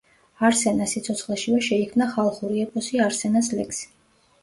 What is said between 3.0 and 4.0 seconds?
„არსენას ლექსი“.